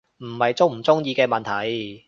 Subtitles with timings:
[0.17, 1.99] 唔係鍾唔鍾意嘅問題